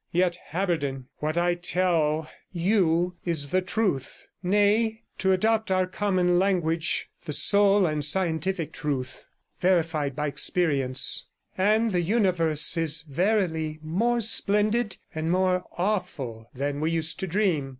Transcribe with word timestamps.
Yet, 0.11 0.39
Haberden, 0.47 1.05
what 1.19 1.37
I 1.37 1.53
tell 1.53 2.27
you 2.51 3.17
is 3.23 3.49
the 3.49 3.61
truth, 3.61 4.25
nay, 4.41 5.03
to 5.19 5.31
adopt 5.31 5.69
our 5.69 5.85
common 5.85 6.39
language, 6.39 7.07
the 7.27 7.33
sole 7.33 7.85
and 7.85 8.03
scientific 8.03 8.71
truth, 8.73 9.27
verified 9.59 10.15
by 10.15 10.25
experience; 10.25 11.27
and 11.55 11.91
the 11.91 12.01
universe 12.01 12.75
is 12.77 13.03
verily 13.03 13.77
more 13.83 14.21
splendid 14.21 14.97
and 15.13 15.29
more 15.29 15.65
awful 15.77 16.49
than 16.51 16.79
we 16.81 16.89
used 16.89 17.19
to 17.19 17.27
dream. 17.27 17.69